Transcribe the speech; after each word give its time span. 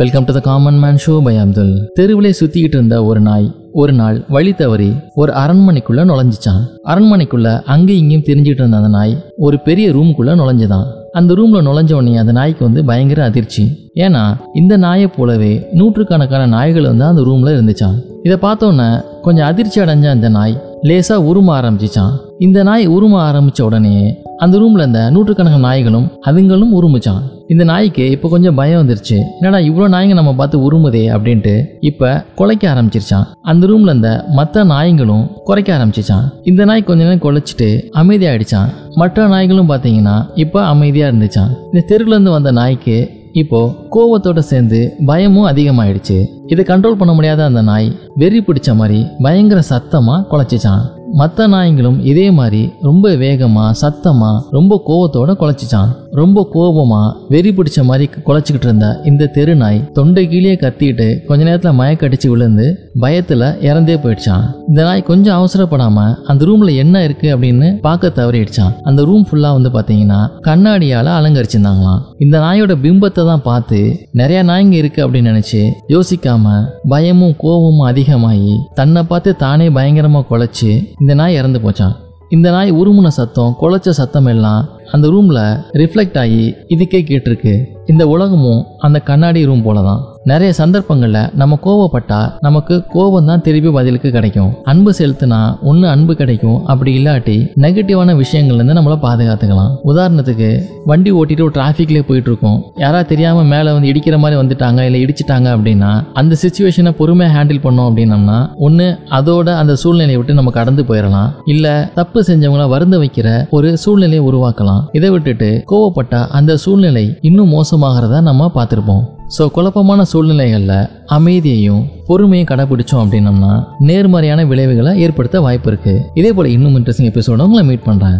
Welcome 0.00 0.24
to 0.24 0.32
the 0.32 0.40
common 0.40 0.78
man 0.78 0.98
show 1.06 1.22
by 1.22 1.36
Abdul 1.36 1.72
தெருவிலே 1.94 2.30
சுத்திக்கிட்டு 2.40 2.76
இருந்த 2.76 3.04
ஒரு 3.04 3.20
நாய் 3.20 3.46
ஒரு 3.72 3.92
நாள் 3.92 4.24
வழி 4.28 4.52
தவறி 4.52 4.92
ஒரு 5.14 5.32
அரண்மனைக்குள்ள 5.32 6.00
நுழைஞ்சிச்சான். 6.10 6.62
அரண்மனைக்குள்ள 6.84 7.62
அங்கேயும் 7.64 8.02
இங்கேயும் 8.02 8.24
தெரிஞ்சுட்டு 8.28 8.60
இருந்த 8.62 8.76
அந்த 8.76 8.88
நாய் 8.88 9.24
ஒரு 9.36 9.58
பெரிய 9.58 9.90
ரூமுக்குள்ள 9.90 10.34
நுழைஞ்சுதான். 10.40 10.86
அந்த 11.12 11.34
ரூம்ல 11.34 11.60
நுழைஞ்ச 11.66 11.92
உடனே 11.92 12.16
அந்த 12.16 12.32
நாய்க்கு 12.32 12.64
வந்து 12.64 12.84
பயங்கர 12.84 13.24
அதிர்ச்சி. 13.24 13.64
ஏன்னா 13.94 14.22
இந்த 14.54 14.76
நாயை 14.76 15.06
போலவே 15.06 15.66
நூற்றுக்கணக்கான 15.72 16.46
நாய்கள் 16.46 16.82
வந்து 16.82 17.04
அந்த 17.04 17.20
ரூம்ல 17.20 17.52
இருந்துச்சான் 17.56 17.98
இதை 18.22 18.38
பார்த்தோன்னே 18.42 19.04
கொஞ்சம் 19.22 19.46
அதிர்ச்சி 19.46 19.80
அடைஞ்ச 19.80 20.08
அந்த 20.10 20.28
நாய் 20.28 20.56
லேசா 20.82 21.18
உரும 21.30 21.52
ஆரம்பிச்சிச்சான் 21.60 22.14
இந்த 22.38 22.62
நாய் 22.62 22.88
உரும 22.88 23.20
ஆரம்பிச்ச 23.28 23.62
உடனே 23.62 23.96
அந்த 24.36 24.58
ரூம்ல 24.58 24.78
இருந்த 24.78 25.10
நூற்றுக்கணக்கான 25.10 25.66
நாய்களும் 25.68 26.08
அதுங்களும் 26.26 26.74
உருமிச்சான் 26.80 27.22
இந்த 27.52 27.64
நாய்க்கு 27.70 28.04
இப்போ 28.14 28.26
கொஞ்சம் 28.32 28.56
பயம் 28.58 28.80
வந்துருச்சு. 28.80 29.16
என்னடா 29.38 29.58
இவ்வளோ 29.68 29.86
நாய்ங்க 29.94 30.16
நம்ம 30.18 30.32
பார்த்து 30.40 30.56
உருமுதே 30.66 31.02
அப்படின்ட்டு 31.14 31.54
இப்போ 31.88 32.08
குலைக்க 32.38 32.64
ஆரம்பிச்சிருச்சான். 32.72 33.24
அந்த 33.50 33.66
ரூம்ல 33.70 33.92
இருந்த 33.92 34.10
மற்ற 34.38 34.64
நாய்களும் 34.72 35.24
குறைக்க 35.48 35.70
ஆரம்பிச்சிச்சான். 35.76 36.26
இந்த 36.50 36.64
நாய் 36.70 36.86
கொஞ்ச 36.88 37.00
நேரம் 37.04 37.24
குலைச்சிட்டு 37.24 37.68
அமைதியாயிடுச்சான். 38.02 38.68
மற்ற 39.02 39.26
நாய்களும் 39.34 39.70
பார்த்தீங்கன்னா 39.72 40.16
இப்போ 40.44 40.60
அமைதியாக 40.74 41.12
இருந்துச்சான். 41.12 41.50
இந்த 41.70 41.82
தெருவுலேருந்து 41.90 42.36
வந்த 42.36 42.52
நாய்க்கு 42.60 42.98
இப்போ 43.42 43.58
கோவத்தோட 43.94 44.40
சேர்ந்து 44.52 44.78
பயமும் 45.10 45.50
அதிகமாயிடுச்சு. 45.50 46.20
இதை 46.52 46.62
கண்ட்ரோல் 46.70 47.00
பண்ண 47.00 47.12
முடியாத 47.18 47.44
அந்த 47.50 47.60
நாய் 47.72 47.90
வெறி 48.22 48.40
பிடிச்ச 48.46 48.70
மாதிரி 48.78 49.02
பயங்கர 49.26 49.60
சத்தமா 49.72 50.16
குலைச்சிச்சான். 50.32 50.82
மற்ற 51.20 51.46
நாய்களும் 51.52 51.96
இதே 52.10 52.24
மாதிரி 52.38 52.60
ரொம்ப 52.88 53.08
வேகமா 53.22 53.64
சத்தமா 53.80 54.28
ரொம்ப 54.56 54.72
கோவத்தோட 54.88 55.30
குலைச்சிச்சான். 55.40 55.90
ரொம்ப 56.18 56.42
கோபமா 56.54 57.00
வெறி 57.32 57.50
பிடிச்ச 57.50 57.80
மாதிரி 57.84 58.06
குலைச்சிக்கிட்டு 58.26 58.68
இருந்த 58.68 58.86
இந்த 59.04 59.28
தெரு 59.34 59.54
நாய் 59.54 59.78
தொண்டை 59.92 60.24
கீழே 60.28 60.54
கத்திட்டு 60.62 61.06
கொஞ்ச 61.28 61.44
நேரத்துல 61.48 61.72
மயக்கடிச்சு 61.80 62.28
விழுந்து 62.28 62.66
பயத்துல 63.02 63.42
இறந்தே 63.68 63.96
போயிடுச்சான். 64.02 64.44
இந்த 64.68 64.80
நாய் 64.82 65.02
கொஞ்சம் 65.02 65.36
அவசரப்படாம 65.38 66.06
அந்த 66.26 66.48
ரூம்ல 66.48 66.74
என்ன 66.74 67.04
இருக்கு 67.04 67.28
அப்படின்னு 67.34 67.68
பார்க்க 67.86 68.12
தவறிடுச்சான். 68.18 68.74
அந்த 68.82 69.04
ரூம் 69.04 69.26
ஃபுல்லா 69.28 69.52
வந்து 69.56 69.70
பாத்தீங்கன்னா 69.76 70.20
கண்ணாடியால 70.48 71.14
அலங்கரிச்சிருந்தாங்களாம். 71.20 72.02
இந்த 72.18 72.38
நாயோட 72.38 72.74
பிம்பத்தை 72.84 73.24
தான் 73.30 73.46
பார்த்து 73.48 73.80
நிறைய 74.12 74.42
நாய்ங்க 74.42 74.76
இருக்கு 74.82 75.06
அப்படின்னு 75.06 75.32
நினைச்சு 75.32 75.62
யோசிக்காம 75.94 76.58
பயமும் 76.88 77.38
கோபமும் 77.38 77.88
அதிகமாகி 77.90 78.54
தன்னை 78.74 79.02
பார்த்து 79.02 79.36
தானே 79.36 79.68
பயங்கரமா 79.68 80.22
குலைச்சு 80.30 80.70
இந்த 81.00 81.14
நாய் 81.14 81.34
இறந்து 81.34 81.60
போச்சான் 81.66 81.96
இந்த 82.28 82.50
நாய் 82.50 82.70
உருமுன 82.72 83.08
சத்தம் 83.16 83.54
குலைச்ச 83.60 83.90
சத்தம் 83.90 84.26
எல்லாம் 84.26 84.66
அந்த 84.92 85.06
ரூம்ல 85.08 85.40
ரிஃப்ளெக்ட் 85.74 86.18
ஆகி 86.18 86.42
இதுக்கே 86.68 87.00
கேட்டிருக்கு 87.02 87.52
இந்த 87.86 88.04
உலகமும் 88.08 88.62
அந்த 88.78 88.98
கண்ணாடி 89.00 89.42
ரூம் 89.44 89.62
போல 89.62 89.82
தான் 89.82 90.00
நிறைய 90.28 90.52
சந்தர்ப்பங்களில் 90.58 91.28
நம்ம 91.40 91.56
கோவப்பட்டா 91.64 92.18
நமக்கு 92.46 92.74
கோபம் 92.94 93.28
தான் 93.30 93.42
திருப்பி 93.44 93.70
பதிலுக்கு 93.76 94.08
கிடைக்கும். 94.16 94.50
அன்பு 94.70 94.90
செலுத்தினா 94.98 95.38
ஒன்று 95.70 95.86
அன்பு 95.88 96.14
கிடைக்கும். 96.18 96.58
அப்படி 96.72 96.90
இல்லாட்டி 96.98 97.36
நெகட்டிவான 97.64 98.14
விஷயங்கள்லேருந்து 98.22 98.76
நம்மளை 98.78 98.96
பாதுகாத்துக்கலாம். 99.04 99.70
உதாரணத்துக்கு 99.90 100.50
வண்டி 100.90 101.12
ஓட்டிட்டு 101.20 101.44
ஒரு 101.46 101.54
டிராஃபிக்லேயே 101.58 102.04
போயிட்டு 102.08 102.30
இருக்கோம் 102.30 102.58
யாராவது 102.82 103.08
தெரியாமல் 103.12 103.48
மேலே 103.52 103.70
வந்து 103.76 103.90
இடிக்கிற 103.92 104.18
மாதிரி 104.24 104.40
வந்துட்டாங்க 104.40 104.80
இல்லை 104.88 105.00
இடிச்சிட்டாங்க 105.04 105.48
அப்படின்னா 105.56 105.92
அந்த 106.22 106.36
சுச்சுவேஷனை 106.42 106.92
பொறுமையாக 106.98 107.34
ஹேண்டில் 107.36 107.62
பண்ணோம் 107.66 107.88
அப்படின்னம்னா 107.90 108.38
ஒன்று 108.56 108.88
அதோட 109.18 109.54
அந்த 109.60 109.76
சூழ்நிலையை 109.84 110.16
விட்டு 110.16 110.38
நம்ம 110.40 110.50
கடந்து 110.50 110.84
போயிடலாம். 110.90 111.30
இல்லை 111.44 111.74
தப்பு 111.94 112.24
செஞ்சவங்கள 112.28 112.66
வருந்த 112.74 112.98
வைக்கிற 112.98 113.46
ஒரு 113.50 113.70
சூழ்நிலையை 113.84 114.24
உருவாக்கலாம். 114.32 114.82
இதை 114.92 115.10
விட்டுட்டு 115.10 115.50
கோவப்பட்ட 115.72 116.26
அந்த 116.40 116.56
சூழ்நிலை 116.66 117.06
இன்னும் 117.30 117.54
மோசமாகிறத 117.56 118.20
நம்ம 118.28 118.50
பார்த்துருப்போம். 118.58 119.02
ஸோ 119.30 119.42
குழப்பமான 119.50 120.00
சூழ்நிலைகளில் 120.04 120.76
அமைதியையும் 121.08 121.82
பொறுமையும் 122.06 122.48
கடைபிடிச்சோம் 122.48 123.02
அப்படின்னம்னா 123.02 123.52
நேர்மறையான 123.80 124.44
விளைவுகளை 124.44 124.92
ஏற்படுத்த 125.00 125.40
வாய்ப்பு 125.40 125.70
இருக்குது 125.70 126.02
இதே 126.14 126.30
போல் 126.32 126.48
இன்னும் 126.50 126.76
இன்ட்ரெஸ்டிங் 126.76 127.10
எபிசோட 127.10 127.44
உங்களை 127.44 127.62
மீட் 127.64 127.86
பண்ணுறேன் 127.86 128.18